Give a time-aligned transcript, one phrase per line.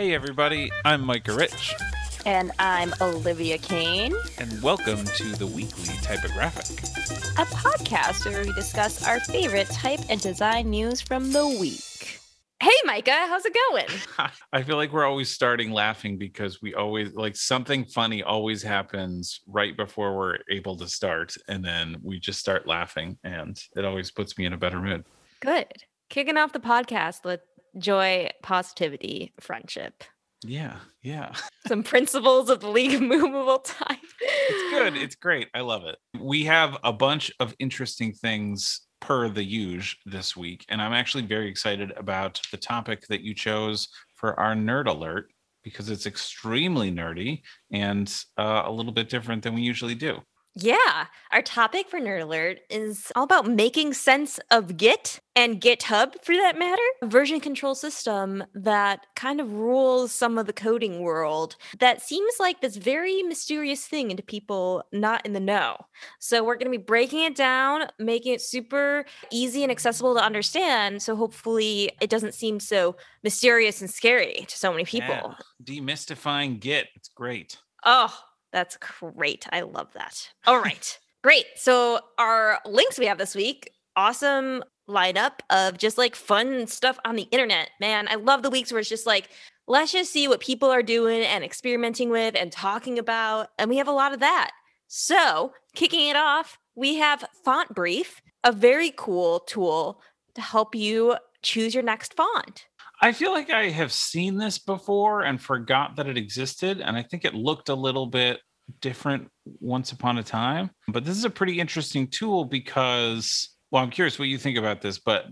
[0.00, 1.74] Hey, everybody, I'm Micah Rich,
[2.24, 6.78] And I'm Olivia Kane, and welcome to the weekly typographic.
[7.38, 12.18] a podcast where we discuss our favorite type and design news from the week.
[12.62, 14.30] Hey, Micah, how's it going?
[14.54, 19.42] I feel like we're always starting laughing because we always like something funny always happens
[19.46, 24.10] right before we're able to start, and then we just start laughing, and it always
[24.10, 25.04] puts me in a better mood.
[25.40, 25.66] Good.
[26.08, 27.40] Kicking off the podcast with
[27.78, 30.04] joy, positivity, friendship.
[30.42, 31.32] Yeah, yeah.
[31.66, 33.98] Some principles of the League of Moveable Type.
[34.20, 34.96] It's good.
[34.96, 35.48] It's great.
[35.54, 35.96] I love it.
[36.18, 41.24] We have a bunch of interesting things per the usual this week, and I'm actually
[41.24, 45.26] very excited about the topic that you chose for our nerd alert
[45.62, 47.42] because it's extremely nerdy
[47.72, 50.18] and uh, a little bit different than we usually do.
[50.54, 56.14] Yeah, our topic for Nerd Alert is all about making sense of Git and GitHub,
[56.24, 61.02] for that matter, a version control system that kind of rules some of the coding
[61.02, 65.76] world that seems like this very mysterious thing into people not in the know.
[66.18, 70.22] So, we're going to be breaking it down, making it super easy and accessible to
[70.22, 71.00] understand.
[71.00, 75.14] So, hopefully, it doesn't seem so mysterious and scary to so many people.
[75.14, 75.34] Yeah.
[75.62, 76.88] Demystifying Git.
[76.96, 77.56] It's great.
[77.84, 78.14] Oh,
[78.52, 79.46] that's great.
[79.52, 80.28] I love that.
[80.46, 80.98] All right.
[81.22, 81.46] Great.
[81.56, 87.16] So, our links we have this week, awesome lineup of just like fun stuff on
[87.16, 87.70] the internet.
[87.80, 89.28] Man, I love the weeks where it's just like,
[89.66, 93.48] let's just see what people are doing and experimenting with and talking about.
[93.58, 94.50] And we have a lot of that.
[94.88, 100.00] So, kicking it off, we have Font Brief, a very cool tool
[100.34, 102.66] to help you choose your next font.
[103.02, 106.80] I feel like I have seen this before and forgot that it existed.
[106.80, 108.40] And I think it looked a little bit
[108.80, 110.70] different once upon a time.
[110.86, 114.82] But this is a pretty interesting tool because, well, I'm curious what you think about
[114.82, 114.98] this.
[114.98, 115.24] But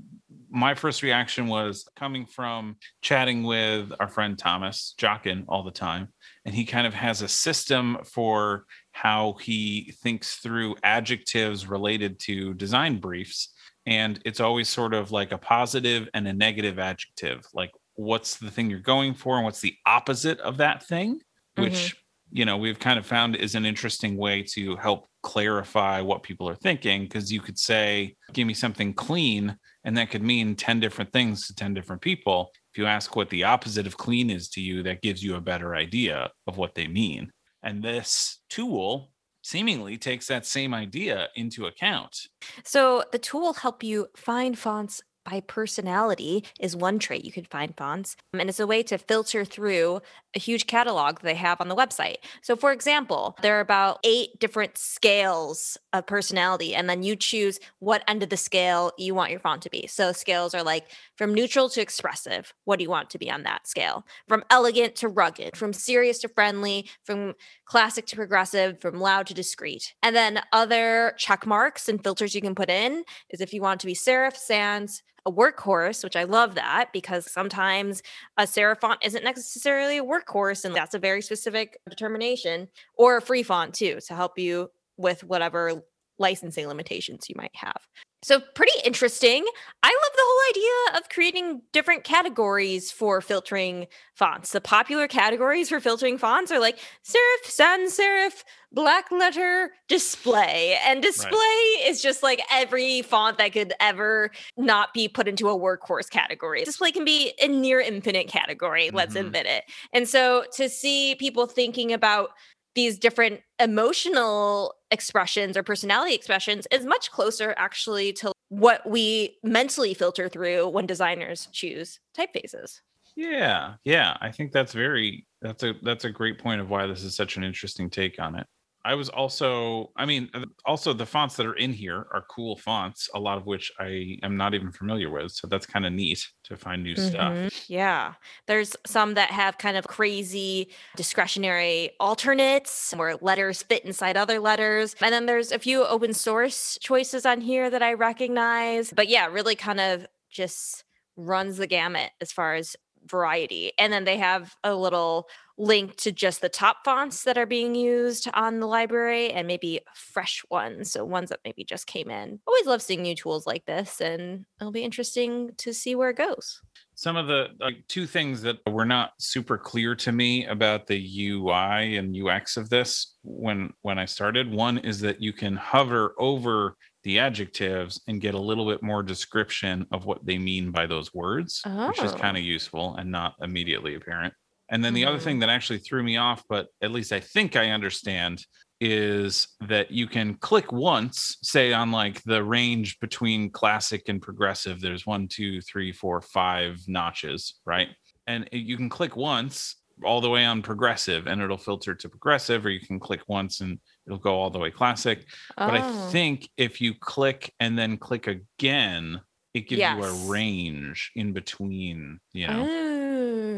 [0.50, 6.08] my first reaction was coming from chatting with our friend Thomas Jockin all the time.
[6.46, 12.54] And he kind of has a system for how he thinks through adjectives related to
[12.54, 13.52] design briefs
[13.88, 18.50] and it's always sort of like a positive and a negative adjective like what's the
[18.50, 21.20] thing you're going for and what's the opposite of that thing
[21.56, 22.36] which mm-hmm.
[22.38, 26.48] you know we've kind of found is an interesting way to help clarify what people
[26.48, 30.80] are thinking because you could say give me something clean and that could mean 10
[30.80, 32.50] different things to 10 different people.
[32.72, 35.40] If you ask what the opposite of clean is to you that gives you a
[35.40, 37.32] better idea of what they mean.
[37.62, 39.10] And this tool
[39.48, 42.28] seemingly takes that same idea into account.
[42.64, 47.44] So the tool will help you find fonts by personality is one trait you can
[47.44, 50.00] find fonts and it's a way to filter through
[50.34, 52.16] a huge catalog they have on the website.
[52.42, 57.58] So for example there are about eight different scales of personality and then you choose
[57.78, 59.86] what end of the scale you want your font to be.
[59.86, 63.42] So scales are like from neutral to expressive what do you want to be on
[63.44, 64.04] that scale?
[64.26, 67.34] From elegant to rugged from serious to friendly from
[67.64, 69.94] classic to progressive from loud to discreet.
[70.02, 73.80] And then other check marks and filters you can put in is if you want
[73.80, 78.02] to be serif sans a workhorse which i love that because sometimes
[78.36, 83.22] a serif font isn't necessarily a workhorse and that's a very specific determination or a
[83.22, 85.82] free font too to help you with whatever
[86.18, 87.86] licensing limitations you might have
[88.22, 89.44] so pretty interesting.
[89.82, 94.50] I love the whole idea of creating different categories for filtering fonts.
[94.52, 98.42] The popular categories for filtering fonts are like serif, sans serif,
[98.72, 100.76] black letter, display.
[100.84, 101.38] And display
[101.84, 106.64] is just like every font that could ever not be put into a workhorse category.
[106.64, 109.20] Display can be a near infinite category, let's Mhm.
[109.26, 109.64] admit it.
[109.92, 112.30] And so to see people thinking about
[112.74, 119.94] these different emotional expressions or personality expressions is much closer actually to what we mentally
[119.94, 122.80] filter through when designers choose typefaces.
[123.16, 127.02] Yeah, yeah, I think that's very that's a that's a great point of why this
[127.02, 128.46] is such an interesting take on it.
[128.84, 132.56] I was also, I mean, uh, also the fonts that are in here are cool
[132.56, 135.32] fonts, a lot of which I am not even familiar with.
[135.32, 137.36] So that's kind of neat to find new stuff.
[137.36, 137.50] Mhm.
[137.68, 138.14] Yeah.
[138.46, 144.96] There's some that have kind of crazy discretionary alternates where letters fit inside other letters.
[145.00, 148.92] And then there's a few open source choices on here that I recognize.
[148.92, 150.84] But yeah, really kind of just
[151.16, 153.72] runs the gamut as far as variety.
[153.78, 155.28] And then they have a little
[155.58, 159.80] link to just the top fonts that are being used on the library and maybe
[159.94, 160.92] fresh ones.
[160.92, 162.38] So ones that maybe just came in.
[162.46, 166.16] Always love seeing new tools like this, and it'll be interesting to see where it
[166.16, 166.60] goes.
[166.94, 170.96] Some of the like two things that were not super clear to me about the
[171.30, 174.50] UI and UX of this when when I started.
[174.52, 179.02] One is that you can hover over the adjectives and get a little bit more
[179.04, 182.16] description of what they mean by those words, which is Oh.
[182.18, 184.34] kind of useful and not immediately apparent.
[184.70, 185.22] And then the other Mhm.
[185.22, 188.44] thing that actually threw me off, but at least I think I understand,
[188.80, 194.80] is that you can click once, say on like the range between classic and progressive.
[194.80, 197.88] There's one, two, three, four, five notches, right?
[198.26, 202.64] And you can click once all the way on progressive and it'll filter to progressive,
[202.64, 205.26] or you can click once and it'll go all the way classic.
[205.66, 205.82] But I Oh.
[205.82, 209.20] think if you click and then click again,
[209.54, 212.68] it gives you a range in between, you know.
[212.70, 212.87] Oh,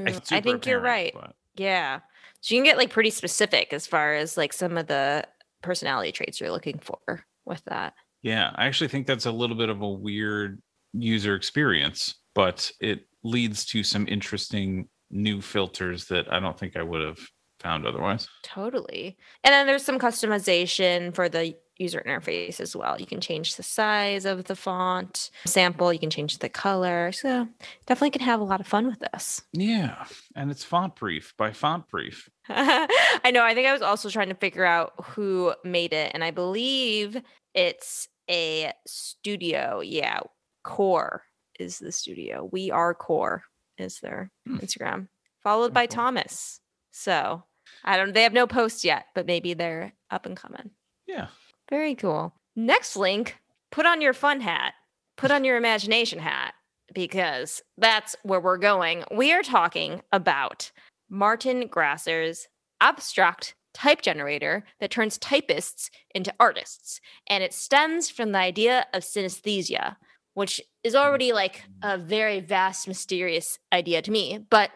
[0.07, 1.13] It's mm, I think you're right.
[1.15, 2.01] but- Yeah.
[2.41, 5.25] So you can get like pretty specific as far as like some of the
[5.63, 7.95] personality traits you're looking for with that.
[8.23, 10.61] Yeah, I actually think that's a little bit of a weird
[10.93, 16.83] user experience, but it leads to some interesting new filters that I don't think I
[16.83, 17.19] would have
[17.61, 18.27] found otherwise.
[18.43, 19.19] Totally.
[19.45, 23.01] And then there's some customization for the user interface as well.
[23.01, 27.11] You can change the size of the font sample, you can change the color.
[27.13, 27.49] So
[27.87, 29.43] definitely can have a lot of fun with this.
[29.53, 30.05] Yeah,
[30.37, 32.29] and it's font brief by font brief.
[32.49, 33.43] I know.
[33.45, 37.21] I think I was also trying to figure out who made it, and I believe
[37.55, 39.81] it's a studio.
[39.81, 40.21] Yeah,
[40.63, 41.23] Core
[41.59, 42.49] is the studio.
[42.53, 43.45] We are Core
[43.79, 44.57] is their Hmm.
[44.59, 45.09] Instagram,
[45.43, 45.87] followed by.
[45.87, 46.61] Thomas.
[46.93, 47.45] So
[47.85, 48.13] I don't.
[48.13, 50.71] They have no posts yet, but maybe they're up and coming.
[51.07, 51.29] Yeah.
[51.71, 52.35] Very cool.
[52.57, 53.39] Next link.
[53.71, 54.75] Put on your fun hat.
[55.17, 56.55] Put on your imagination hat
[56.93, 59.05] because that's where we're going.
[59.11, 60.73] We are talking about
[61.09, 62.49] Martin Grasser's
[62.81, 67.01] abstract type generator that turns typists into artists.
[67.29, 69.97] And it stems from the idea of synesthesia,
[70.35, 74.45] which is already like a very vast, mysterious idea to me.
[74.51, 74.71] But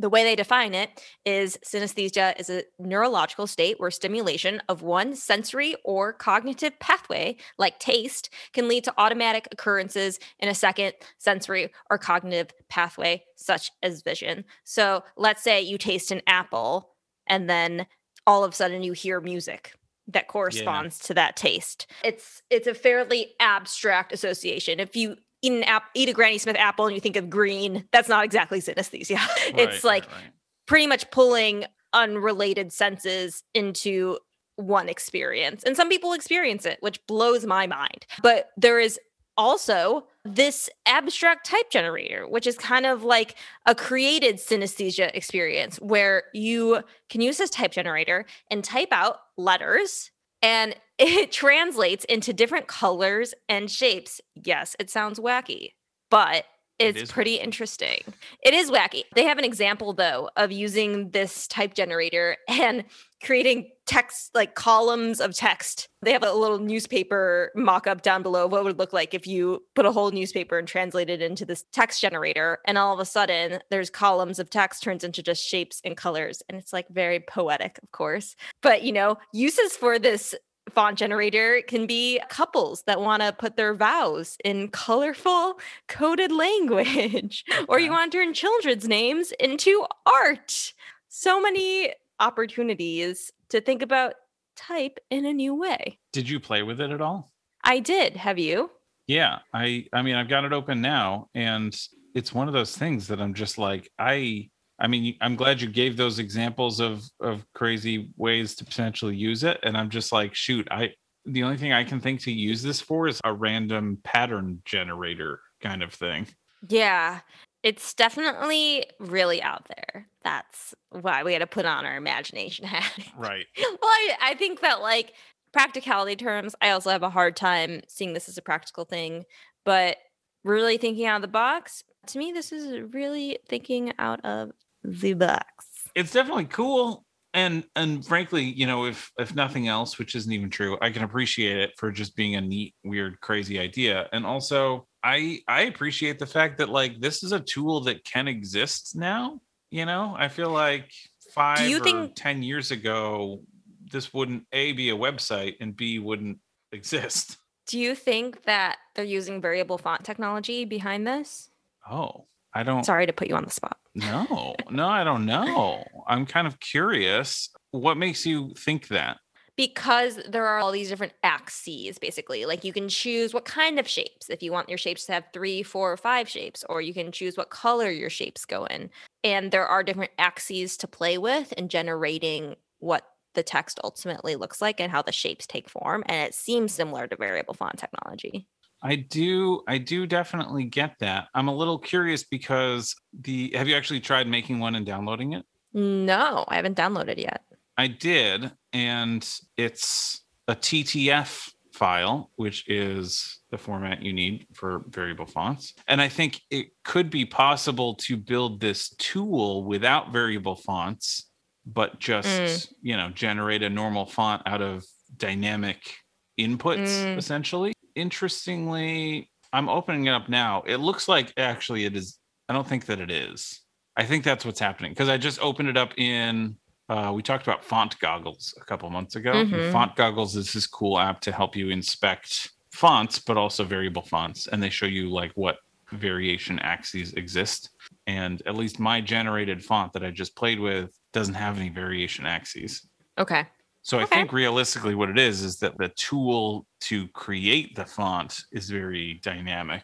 [0.00, 5.14] the way they define it is synesthesia is a neurological state where stimulation of one
[5.14, 11.70] sensory or cognitive pathway, like taste, can lead to automatic occurrences in a second sensory
[11.90, 14.44] or cognitive pathway, such as vision.
[14.64, 16.90] So let's say you taste an apple
[17.26, 17.86] and then
[18.26, 19.74] all of a sudden you hear music
[20.08, 21.86] that corresponds to that taste.
[22.02, 24.80] It's it's a fairly abstract association.
[24.80, 27.84] If you eat an app, eat a Granny Smith apple and you think of green,
[27.92, 29.18] that's not exactly synesthesia.
[29.54, 30.32] it's like right, right.
[30.66, 34.18] pretty much pulling unrelated senses into
[34.56, 35.64] one experience.
[35.64, 38.06] And some people experience it, which blows my mind.
[38.22, 38.98] But there is
[39.36, 46.24] also this abstract type generator, which is kind of like a created synesthesia experience where
[46.34, 50.10] you can use this type generator and type out letters
[50.42, 54.20] and it translates into different colors and shapes.
[54.34, 55.72] Yes, it sounds wacky,
[56.10, 56.44] but
[56.78, 57.44] it's is pretty wacky.
[57.44, 58.00] interesting.
[58.42, 59.04] It is wacky.
[59.14, 62.84] They have an example though of using this type generator and
[63.22, 65.88] creating text like columns of text.
[66.02, 69.12] They have a little newspaper mock up down below of what it would look like
[69.12, 72.58] if you put a whole newspaper and translated it into this text generator.
[72.66, 76.42] And all of a sudden, there's columns of text turns into just shapes and colors.
[76.48, 78.36] And it's like very poetic, of course.
[78.62, 80.34] But, you know, uses for this
[80.68, 85.58] font generator can be couples that want to put their vows in colorful
[85.88, 90.72] coded language or you want to turn children's names into art.
[91.08, 94.14] So many opportunities to think about
[94.56, 95.98] type in a new way.
[96.12, 97.32] Did you play with it at all?
[97.62, 98.16] i did.
[98.16, 98.70] Have you?
[99.06, 101.76] Yeah, I I mean I've got it open now and
[102.14, 105.68] it's one of those things that I'm just like I I mean I'm glad you
[105.68, 110.34] gave those examples of of crazy ways to potentially use it and I'm just like
[110.34, 110.94] shoot, I
[111.26, 115.40] the only thing I can think to use this for is a random pattern generator
[115.62, 116.26] kind of thing.
[116.68, 117.20] yeah
[117.62, 122.92] it's definitely really out there that's why we had to put on our imagination hat
[123.16, 123.46] Right.
[123.58, 125.12] well, I, I think that like
[125.52, 129.24] practicality terms, I also have a hard time seeing this as a practical thing.
[129.64, 129.98] But
[130.44, 135.14] really thinking out of the box, to me, this is really thinking out of the
[135.14, 135.46] box.
[135.94, 140.50] It's definitely cool and and frankly, you know, if if nothing else, which isn't even
[140.50, 144.08] true, I can appreciate it for just being a neat, weird, crazy idea.
[144.12, 148.26] And also, I I appreciate the fact that like this is a tool that can
[148.26, 149.40] exist now.
[149.70, 150.90] You know, I feel like
[151.32, 153.42] five you or think- ten years ago,
[153.90, 156.38] this wouldn't a be a website and b wouldn't
[156.72, 157.36] exist.
[157.68, 161.50] Do you think that they're using variable font technology behind this?
[161.88, 162.82] Oh, I don't.
[162.82, 163.78] Sorry to put you on the spot.
[163.94, 165.84] No, no, I don't know.
[166.06, 167.50] I'm kind of curious.
[167.72, 169.18] What makes you think that?
[169.60, 173.86] because there are all these different axes basically like you can choose what kind of
[173.86, 176.94] shapes if you want your shapes to have three four or five shapes or you
[176.94, 178.88] can choose what color your shapes go in
[179.22, 184.62] and there are different axes to play with in generating what the text ultimately looks
[184.62, 188.46] like and how the shapes take form and it seems similar to variable font technology
[188.82, 191.28] I do I do definitely get that.
[191.34, 195.44] I'm a little curious because the have you actually tried making one and downloading it?
[195.72, 197.42] No, I haven't downloaded yet.
[197.76, 205.24] I did, and it's a TTF file, which is the format you need for variable
[205.26, 205.74] fonts.
[205.86, 211.30] And I think it could be possible to build this tool without variable fonts,
[211.64, 212.72] but just, Mm.
[212.82, 214.84] you know, generate a normal font out of
[215.16, 215.94] dynamic
[216.38, 217.16] inputs, Mm.
[217.16, 217.72] essentially.
[218.00, 220.62] Interestingly, I'm opening it up now.
[220.66, 222.18] It looks like actually it is.
[222.48, 223.60] I don't think that it is.
[223.96, 226.56] I think that's what's happening because I just opened it up in
[226.88, 229.32] uh, we talked about FontGoggles a couple months ago.
[229.32, 229.72] Mhm.
[229.72, 234.60] FontGoggles is this cool app to help you inspect fonts, but also variable fonts, and
[234.60, 235.58] they show you like what
[235.92, 237.70] variation axes exist.
[238.06, 242.26] And at least my generated font that I just played with doesn't have any variation
[242.26, 242.88] axes.
[243.18, 243.46] Okay.
[243.90, 248.40] So I think realistically, what it is is that the tool to create the font
[248.52, 249.82] is very dynamic,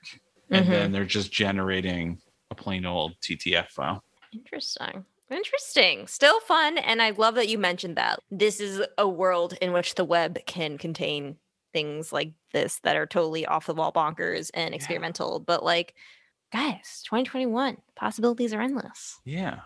[0.52, 0.70] and Mhm.
[0.70, 2.22] then they're just generating
[2.52, 4.04] a plain old TTF file.
[4.32, 5.04] Interesting.
[5.28, 6.06] Interesting.
[6.06, 6.78] Still fun.
[6.78, 8.20] And I love that you mentioned that.
[8.30, 11.40] This is a world in which the web can contain
[11.72, 14.76] things like this that are totally off the wall bonkers and Yeah.
[14.76, 15.40] experimental.
[15.40, 15.96] But like,
[16.52, 19.18] guys, 2021, possibilities are endless.
[19.24, 19.62] Yeah,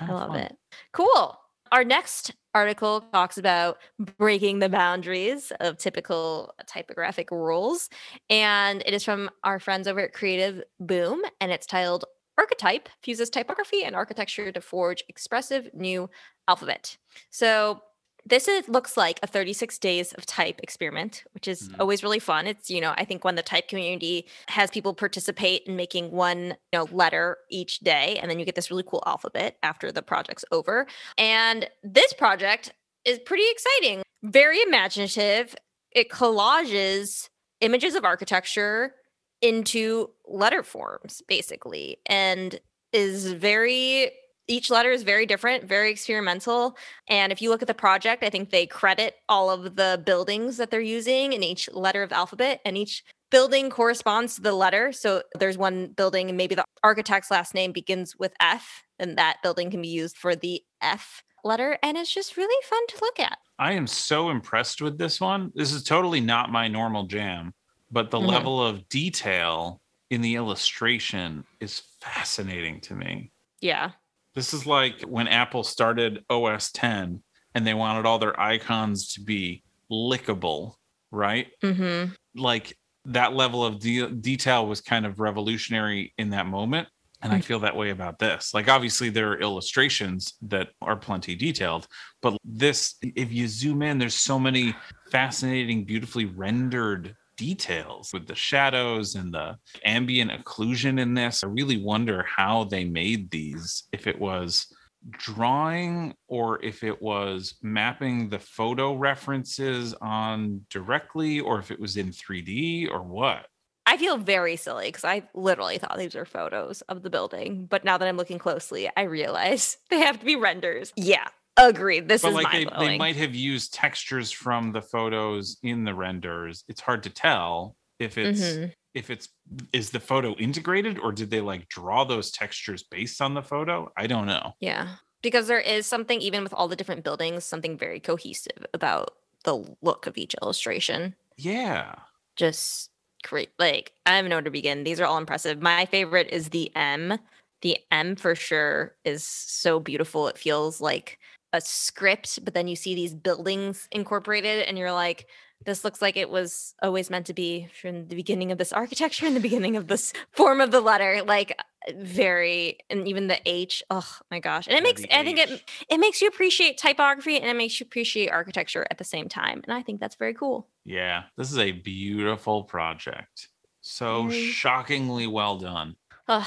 [0.00, 0.40] I love fun.
[0.40, 0.58] it.
[0.90, 1.38] Cool.
[1.74, 7.90] Our next article talks about breaking the boundaries of typical typographic rules.
[8.30, 11.22] And it is from our friends over at Creative Boom.
[11.40, 12.04] And it's titled
[12.38, 16.08] Archetype Fuses Typography and Architecture to Forge Expressive New
[16.46, 16.96] Alphabet.
[17.30, 17.80] So
[18.26, 21.80] this is, looks like a 36 days of type experiment, which is Mhm.
[21.80, 22.46] always really fun.
[22.46, 26.56] It's, you know, I think when the type community has people participate in making one,
[26.72, 30.02] you know, letter each day, and then you get this really cool alphabet after the
[30.02, 30.86] project's over.
[31.18, 32.72] And this project
[33.04, 35.54] is pretty exciting, very imaginative.
[35.90, 37.28] It collages
[37.60, 38.94] images of architecture
[39.42, 42.58] into letter forms, basically, and
[42.92, 44.10] is very
[44.46, 46.76] each letter is very different, very experimental.
[47.08, 50.56] And if you look at the project, I think they credit all of the buildings
[50.58, 54.52] that they're using in each letter of the alphabet, and each building corresponds to the
[54.52, 54.92] letter.
[54.92, 59.38] So there's one building, and maybe the architect's last name begins with F, and that
[59.42, 61.78] building can be used for the F letter.
[61.82, 63.38] And it's just really fun to look at.
[63.58, 65.52] I am so impressed with this one.
[65.54, 67.54] This is totally not my normal jam,
[67.90, 68.26] but the Mhm.
[68.28, 73.30] level of detail in the illustration is fascinating to me.
[73.60, 73.92] Yeah.
[74.34, 77.22] This is like when Apple started OS 10
[77.54, 80.74] and they wanted all their icons to be lickable,
[81.10, 81.48] right?
[81.62, 82.12] Mm-hmm.
[82.34, 82.76] Like
[83.06, 86.88] that level of de- detail was kind of revolutionary in that moment.
[87.22, 87.44] And I Mm.
[87.44, 88.52] feel that way about this.
[88.52, 91.86] Like, obviously, there are illustrations that are plenty detailed,
[92.20, 94.74] but this, if you zoom in, there's so many
[95.10, 101.44] fascinating, beautifully rendered details with the shadows and the ambient occlusion in this.
[101.44, 104.66] I really wonder how they made these, if it was
[105.10, 111.96] drawing or if it was mapping the photo references on directly or if it was
[111.96, 113.46] in 3D or what.
[113.86, 117.66] I feel very silly because I literally thought these were photos of the building.
[117.66, 120.92] But now that I'm looking closely, I realize they have to be renders.
[120.96, 121.28] Yeah.
[121.56, 122.08] Agreed.
[122.08, 125.94] This but is like they, they might have used textures from the photos in the
[125.94, 128.72] renders it's hard to tell if it's Mhm.
[128.94, 129.28] if it's
[129.72, 133.90] is the photo integrated or did they like draw those textures based on the photo
[133.96, 134.96] i don't know Yeah.
[135.22, 139.64] Because there is something, even with all the different buildings, something very cohesive about the
[139.80, 141.14] look of each illustration.
[141.38, 141.94] yeah
[142.36, 142.90] Just
[143.22, 143.48] great.
[143.58, 144.84] Like, I don't know where to begin.
[144.84, 145.62] These are all impressive.
[145.62, 147.18] My favorite is the M.
[147.62, 150.28] The M for sure is so beautiful.
[150.28, 151.18] It feels like
[151.54, 155.26] a script, but then you see these buildings incorporated, and you're like,
[155.64, 159.24] this looks like it was always meant to be from the beginning of this architecture
[159.26, 161.22] and the beginning of this form of the letter.
[161.24, 163.82] Like, uh, very, and even the H.
[163.88, 164.66] Oh my gosh.
[164.68, 167.84] And it makes, I think it, it makes you appreciate typography and it makes you
[167.84, 169.62] appreciate architecture at the same time.
[169.64, 170.68] And I think that's very cool.
[170.84, 173.48] yeah this is a beautiful project
[173.80, 175.96] so Very- shockingly well done
[176.28, 176.46] Ugh,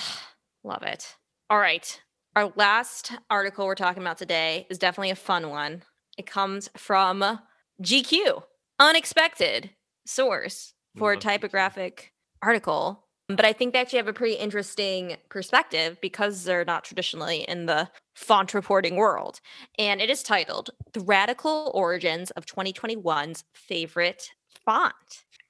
[0.63, 1.15] love it.
[1.51, 2.01] All right.
[2.37, 5.81] Our last article we're talking about today is definitely a fun one.
[6.19, 7.39] It comes from
[7.81, 8.43] GQ,
[8.77, 9.71] unexpected
[10.05, 12.13] source for a typographic
[12.43, 13.07] article.
[13.27, 17.65] But I think they actually have a pretty interesting perspective because they're not traditionally in
[17.65, 19.41] the font reporting world.
[19.79, 24.29] And it is titled The Radical Origins of 2021's Favorite
[24.63, 24.93] Font.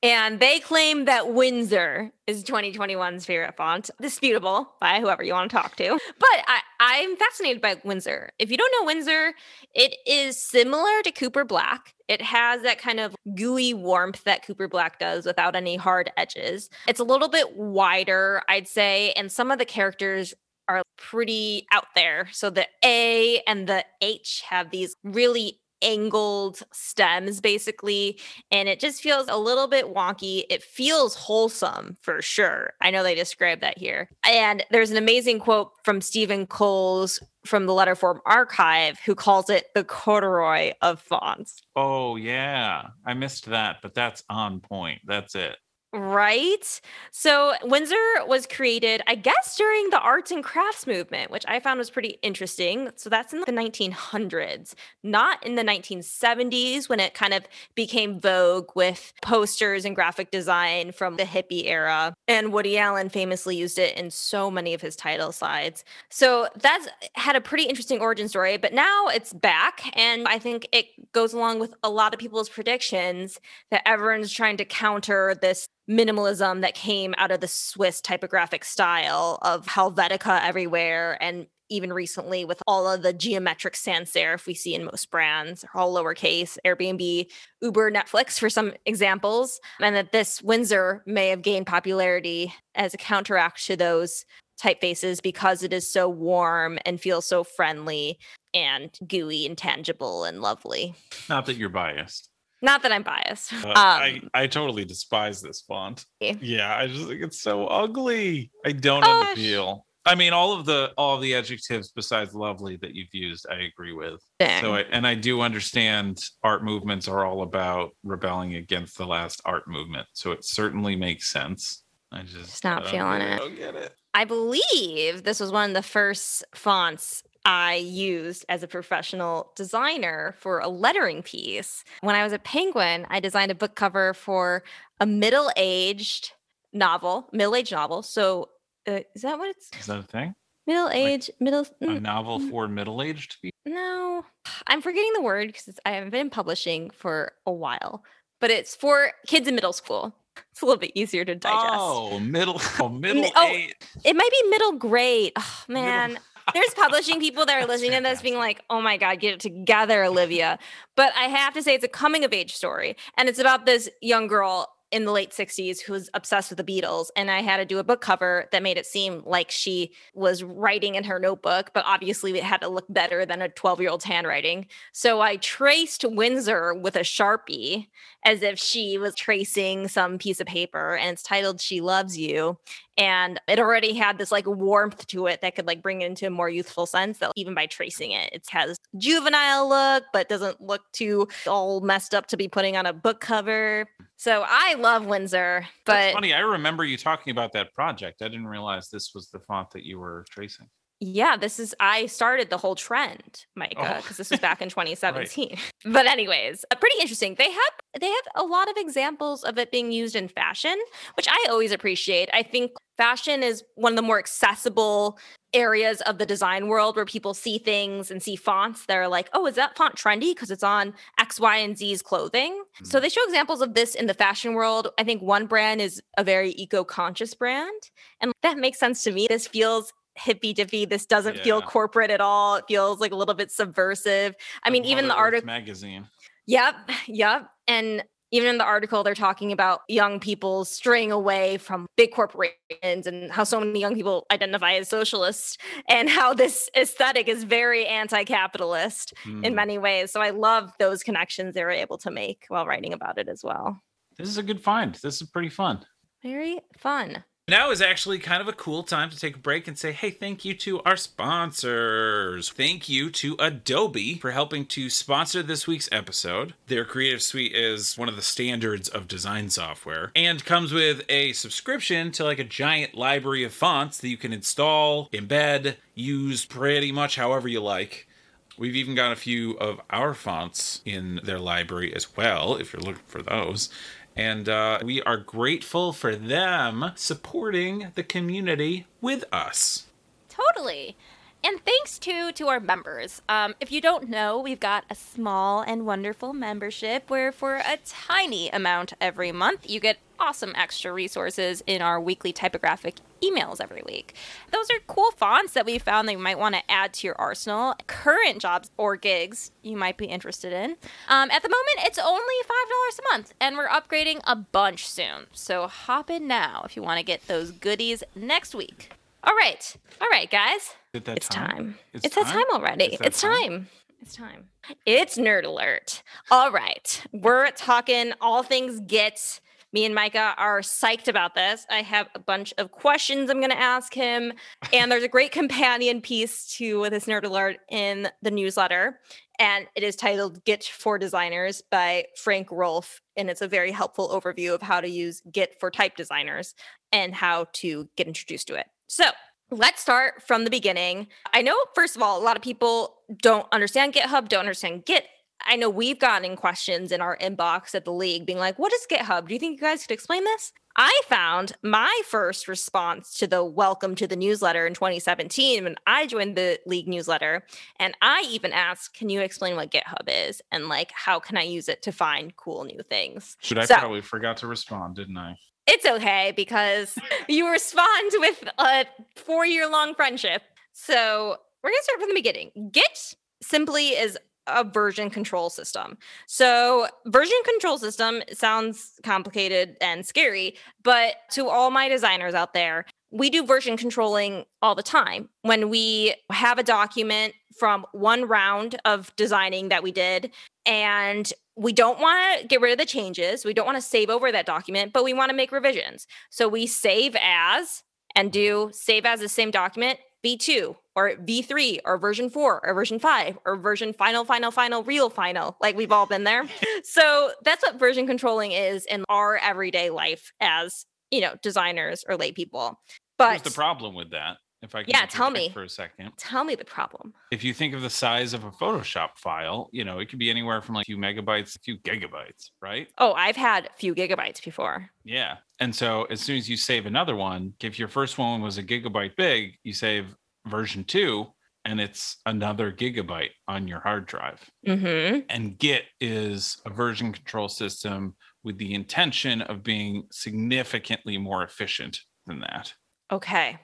[0.04, 5.58] And they claim that Windsor is 2021's favorite font, disputable by whoever you want to
[5.58, 5.98] talk to.
[6.20, 8.30] But I, I'm fascinated by Windsor.
[8.38, 9.34] If you don't know Windsor,
[9.74, 11.96] it is similar to Cooper Black.
[12.08, 16.70] It has that kind of gooey warmth that Cooper Black does without any hard edges.
[16.88, 20.34] It's a little bit wider, I'd say, and some of the characters
[20.70, 22.30] are pretty out there.
[22.32, 28.20] So the A and the H have these really angled stems basically
[28.52, 30.44] and it just feels a little bit wonky.
[30.50, 32.74] It feels wholesome for sure.
[32.82, 34.10] I know they describe that here.
[34.24, 39.68] And there's an amazing quote from stephen coles from the letterform archive who calls it
[39.74, 41.62] the corduroy of fonts.
[41.76, 45.02] Oh yeah, I missed that, but that's on point.
[45.06, 45.56] That's it.
[45.94, 46.82] Right.
[47.12, 51.78] So Windsor was created, I guess, during the arts and crafts movement, which I found
[51.78, 52.90] was pretty interesting.
[52.98, 58.70] So that's in the 1900s, not in the 1970s when it kind of became vogue
[58.76, 62.14] with posters and graphic design from the hippie era.
[62.28, 65.86] And Woody Allen famously used it in so many of his title slides.
[66.10, 69.90] So that's had a pretty interesting origin story, but now it's back.
[69.98, 73.40] And I think it goes along with a lot of people's predictions
[73.72, 79.40] that everyone's trying to counter this minimalism that came out of the Swiss typographic style
[79.42, 84.74] of Helvetica everywhere and even recently with all of the geometric sans serif we see
[84.74, 87.28] in most brands, all lowercase, Airbnb,
[87.62, 92.98] Uber, Netflix for some examples, and that this Windsor may have gained popularity as a
[92.98, 94.26] counteract to those
[94.62, 98.18] typefaces because it is so warm and feels so friendly
[98.54, 100.96] and gooey and tangible and lovely.
[101.30, 102.30] Not that you're biased.
[102.62, 103.54] Not that I'm biased.
[103.54, 106.06] Uh, Um, I I totally despise this font.
[106.20, 106.34] Yeah.
[106.42, 108.52] Yeah, I just think it's so ugly.
[108.66, 109.86] I don't Oh, have appeal.
[110.06, 113.56] I mean, all of the all of the adjectives besides lovely that you've used, I
[113.64, 114.22] agree with.
[114.40, 114.62] dang.
[114.62, 119.42] So, I, and I do understand art movements are all about rebelling against the last
[119.44, 120.08] art movement.
[120.14, 121.84] So it certainly makes sense.
[122.12, 123.34] I just, Just not I feeling it.
[123.34, 123.94] I don't get it.
[124.14, 130.36] I believe this was one of the first fonts I used as a professional designer
[130.38, 131.86] for a lettering piece.
[132.02, 134.64] When I was at Penguin, I designed a book cover for
[135.00, 136.34] a middle aged
[136.74, 138.04] novel, middle aged novel.
[138.04, 138.50] So,
[138.86, 139.70] uh, is that what it's?
[139.80, 140.36] Is that a thing?
[140.68, 141.66] Middle age, middle.
[141.80, 143.58] A mm, novel mm, for middle-aged people?
[143.66, 144.26] No,
[144.68, 148.04] I'm forgetting the word because I haven't been publishing for a while,
[148.42, 150.14] but it's for kids in middle school.
[150.52, 151.64] It's a little bit easier to digest.
[151.72, 153.74] Oh, middle, oh, middle oh, age.
[154.04, 155.32] It might be middle grade.
[155.38, 156.20] Oh, Middle- man.
[156.54, 159.40] There's publishing people that are listening to this being like, oh my God, get it
[159.40, 160.60] together, Olivia.
[160.96, 162.96] But I have to say, it's a coming of age story.
[163.18, 166.64] And it's about this young girl in the late 60s who was obsessed with the
[166.64, 167.08] Beatles.
[167.16, 170.44] And I had to do a book cover that made it seem like she was
[170.44, 173.90] writing in her notebook, but obviously it had to look better than a 12 year
[173.90, 174.68] old's handwriting.
[174.94, 177.88] So I traced Windsor with a Sharpie
[178.24, 180.96] as if she was tracing some piece of paper.
[180.96, 182.58] And it's titled She Loves You
[182.98, 186.28] and it already had this like warmth to it that could like bring it into
[186.28, 190.60] a more youthful sense that even by tracing it it has juvenile look but doesn't
[190.62, 195.06] look too all messed up to be putting on a book cover so i love
[195.06, 196.34] windsor That's but funny.
[196.34, 198.22] I remember you talking about that project.
[198.22, 200.68] I didn't realize this was the font that you were tracing.
[201.00, 204.02] yeah this is i started the whole trend micah Oh.
[204.02, 205.56] because this was back in 2017
[205.86, 209.72] but anyways uh, pretty interesting they have they have a lot of examples of it
[209.72, 210.76] being used in fashion
[211.16, 215.18] which i always appreciate i think fashion is one of the more accessible
[215.54, 219.46] areas of the design world where people see things and see fonts they're like, oh,
[219.48, 222.62] is that font trendy because it's on X, Y, and Z's clothing?
[222.84, 223.02] So Mhm.
[223.04, 224.90] they show examples of this in the fashion world.
[224.98, 227.82] I think one brand is a very eco conscious brand.
[228.20, 229.28] And that makes sense to me.
[229.30, 230.84] This feels hippy dippy.
[230.86, 232.56] This doesn't feel corporate at all.
[232.56, 234.36] It feels like a little bit subversive.
[234.64, 235.46] I mean, even the article.
[235.46, 236.08] magazine.
[236.48, 236.76] Yep,
[237.08, 237.50] yep.
[237.68, 243.08] And even in the article, they're talking about young people straying away from big corporations
[243.08, 245.58] and how so many young people identify as socialists
[245.90, 249.56] and how this aesthetic is very anti capitalist in Hmm.
[249.56, 250.12] many ways.
[250.12, 253.44] So I love those connections they were able to make while writing about it as
[253.44, 253.82] well.
[254.18, 254.96] This is a good find.
[254.96, 255.86] This is pretty fun.
[256.24, 257.24] Very fun.
[257.50, 260.12] Now is actually kind of a cool time to take a break and say, hey,
[260.12, 262.50] thank you to our sponsors.
[262.50, 266.56] Thank you to Adobe for helping to sponsor this week's episode.
[266.68, 271.32] Their Creative Suite is one of the standards of design software and comes with a
[271.32, 276.92] subscription to like a giant library of fonts that you can install, embed, use pretty
[276.92, 278.10] much however you like.
[278.58, 282.82] We've even got a few of our fonts in their library as well, if you're
[282.82, 283.70] looking for those.
[284.18, 289.86] And uh, we are grateful for them supporting the community with us.
[290.28, 290.98] Totally.
[291.44, 293.22] And thanks to to our members.
[293.30, 297.78] Um, if you don't know, we've got a small and wonderful membership where for a
[297.86, 303.84] tiny amount every month, you get awesome extra resources in our weekly typographic emails every
[303.86, 304.16] week.
[304.52, 307.16] Those are cool fonts that we found that you might want to add to your
[307.20, 307.76] arsenal.
[307.88, 310.72] Current jobs or gigs you might be interested in.
[311.08, 315.28] Um, at the moment, it's only $5 a month, and we're upgrading a bunch soon.
[315.34, 318.92] So hop in now if you want to get those goodies next week.
[319.24, 319.76] All right.
[320.00, 320.62] All right, guys.
[320.62, 321.78] Is it that It's time.
[321.94, 322.86] It's It's, that time already.
[322.86, 323.32] It's that It's time?
[323.32, 323.68] time.
[324.02, 324.50] It's time.
[324.86, 326.04] It's nerd alert.
[326.32, 327.04] All right.
[327.12, 329.42] We're talking all things Git.
[329.74, 331.66] Me and Micah are psyched about this.
[331.70, 334.32] I have a bunch of questions I'm going to ask him.
[334.72, 339.00] And there's a great companion piece to this nerd alert in the newsletter.
[339.40, 343.02] And it is titled Git for Designers by Frank Rolfe.
[343.18, 346.56] And it's a very helpful overview of how to use Git for type designers
[346.94, 348.68] and how to get introduced to it.
[348.88, 349.06] So
[349.52, 351.08] let's start from the beginning.
[351.34, 355.06] I know, first of all, a lot of people don't understand GitHub, don't understand Git.
[355.46, 358.88] I know we've gotten questions in our inbox at the league being like, what is
[358.90, 359.28] GitHub?
[359.28, 360.52] Do you think you guys could explain this?
[360.80, 366.06] I found my first response to the welcome to the newsletter in 2017 when I
[366.06, 367.46] joined the league newsletter.
[367.80, 370.42] And I even asked, can you explain what GitHub is?
[370.52, 373.38] And like, how can I use it to find cool new things?
[373.42, 375.38] Should I So- probably forgot to respond, didn't I?
[375.68, 380.42] It's okay because you respond with a four year long friendship.
[380.74, 382.70] So we're going to start from the beginning.
[382.72, 385.98] Git simply is a version control system.
[386.26, 392.86] So, version control system sounds complicated and scary, but to all my designers out there,
[393.12, 395.30] we do version controlling all the time.
[395.42, 400.32] When we have a document from one round of designing that we did,
[400.66, 404.10] and we don't want to get rid of the changes, we don't want to save
[404.10, 406.08] over that document, but we want to make revisions.
[406.30, 407.84] So we save as
[408.16, 413.00] and do save as the same document V2 or V3 or version 4 or version
[413.00, 415.58] 5 or version final, final, final, real final.
[415.62, 416.46] Like we've all been there.
[416.84, 422.18] so that's what version controlling is in our everyday life as, you know, designers or
[422.18, 422.80] lay people.
[423.18, 424.38] But Here's the problem with that.
[424.68, 425.50] If I can Yeah, tell me.
[425.50, 426.12] for a second.
[426.18, 427.14] tell me the problem.
[427.32, 430.30] If you think of the size of a Photoshop file, you know, it could be
[430.30, 432.88] anywhere from like a few megabytes, to a few gigabytes, right?
[432.98, 434.90] Oh, I've had a few gigabytes before.
[435.04, 435.38] Yeah.
[435.60, 438.64] And so as soon as you save another one, if your first one was a
[438.64, 441.28] gigabyte big, you save version two
[441.66, 444.40] and it's another gigabyte on your hard drive.
[444.66, 445.22] Mm-hmm.
[445.30, 452.00] And Git is a version control system with the intention of being significantly more efficient
[452.26, 452.74] than that.
[453.12, 453.58] Okay.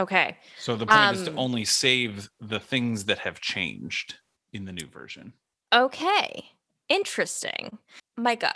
[0.00, 0.36] Okay.
[0.58, 4.16] So the point is to Um, only save the things that have changed
[4.52, 5.34] in the new version.
[5.72, 6.50] Okay.
[6.88, 7.78] Interesting.
[8.16, 8.54] Micah,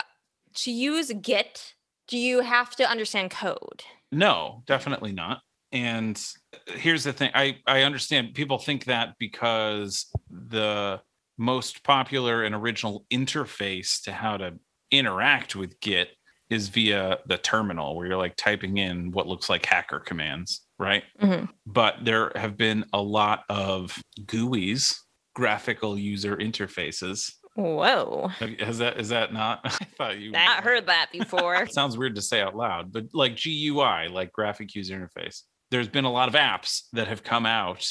[0.55, 1.75] to use Git,
[2.07, 3.83] do you have to understand code?
[4.11, 5.41] No, definitely not.
[5.71, 6.21] And
[6.67, 10.99] here's the thing I, I understand people think that because the
[11.37, 14.53] most popular and original interface to how to
[14.91, 16.09] interact with Git
[16.49, 21.03] is via the terminal where you're like typing in what looks like hacker commands, right?
[21.21, 21.49] Mhm.
[21.65, 24.95] But there have been a lot of GUIs,
[25.33, 27.31] graphical user interfaces.
[27.55, 28.31] Whoa.
[28.41, 29.61] Is that is that not?
[29.65, 31.67] I thought you Not heard that before.
[31.69, 35.41] sounds weird to say out loud, but like GUI, like graphic user interface.
[35.71, 37.87] There's been a lot of apps that have come out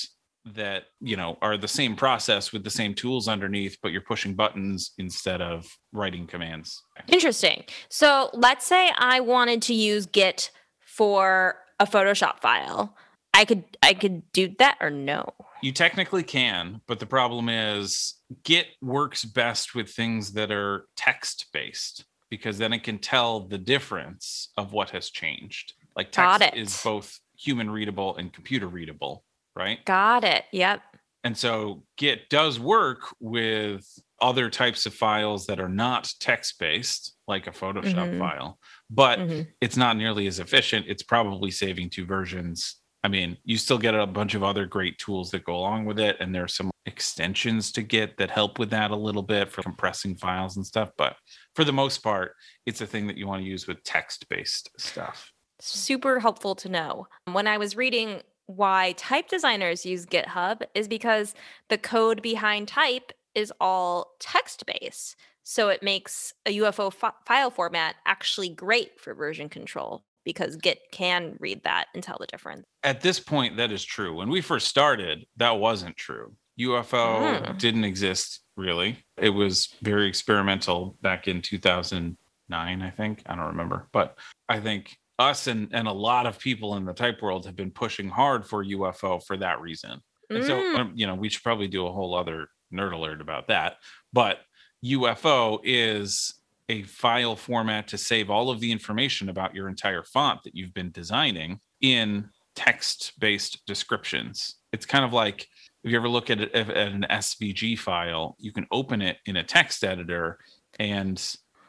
[0.47, 4.35] that, you know, are the same process with the same tools underneath, but you're pushing
[4.35, 6.83] buttons instead of writing commands.
[7.09, 7.65] Interesting.
[7.89, 10.51] So let's say I wanted to use Git
[10.85, 12.97] for a Photoshop file.
[13.33, 15.35] I could I could do that or no?
[15.61, 21.47] You technically can, but the problem is Git works best with things that are text
[21.53, 25.73] based because then it can tell the difference of what has changed.
[25.97, 29.25] Like text is both human readable and computer readable,
[29.57, 29.85] right?
[29.85, 30.45] Got it.
[30.53, 30.83] Yep.
[31.25, 33.87] And so Git does work with
[34.21, 38.19] other types of files that are not text based, like a Photoshop Mhm.
[38.19, 38.59] file,
[38.91, 39.49] but Mhm.
[39.61, 40.87] it's not nearly as efficient.
[40.89, 42.77] It's probably saving two versions.
[43.03, 45.99] I mean, you still get a bunch of other great tools that go along with
[46.01, 46.17] it.
[46.21, 49.63] And there are some extensions to get that help with that a little bit for
[49.63, 50.91] compressing files and stuff.
[50.97, 51.17] But
[51.55, 54.71] for the most part, it's a thing that you want to use with text based
[54.79, 55.31] stuff.
[55.61, 57.07] super helpful to know.
[57.31, 61.35] When I was reading why type designers use GitHub is because
[61.69, 65.17] the code behind type is all text based.
[65.45, 70.79] So it makes a UFO fi- file format actually great for version control because Git
[70.91, 72.65] can read that and tell the difference.
[72.83, 74.15] at this point that is true.
[74.17, 76.35] When we first started that wasn't true.
[76.59, 77.59] Ufo Mm.
[77.59, 78.99] didn't exist really.
[79.19, 83.23] It was very experimental back in 2009 i think.
[83.27, 83.89] I don't remember.
[83.93, 87.55] But i think us and, and a lot of people in the type world have
[87.57, 90.01] been pushing hard for ufo for that reason.
[90.31, 90.79] And so Mm.
[90.79, 93.77] um, you know we should probably do a whole other nerd alert about that.
[94.13, 94.39] But
[94.85, 96.35] ufo is
[96.69, 100.75] a file format to save all of the information about your entire font that you've
[100.75, 104.57] been designing in text based descriptions.
[104.73, 105.47] It's kind of like
[105.83, 109.45] if you ever look at, at an SVG file, you can open it in a
[109.45, 110.39] text editor
[110.79, 111.23] and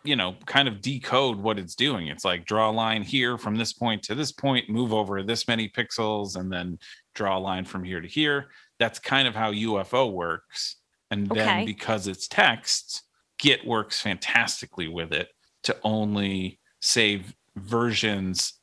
[0.05, 2.07] you know, kind of decode what it's doing.
[2.07, 5.47] It's like draw a line here from this point to this point, move over this
[5.47, 6.77] many pixels, and then
[7.15, 8.51] draw a line from here to here.
[8.77, 10.77] That's kind of how UFO works.
[11.11, 13.03] And then because it's text,
[13.39, 15.29] Git works fantastically with it
[15.63, 18.53] to only save versions